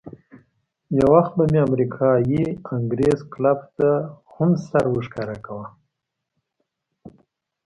[0.97, 2.43] یو وخت به مې امریکایي
[2.75, 3.89] انګرېز کلب ته
[4.33, 5.67] هم سر ورښکاره کاوه.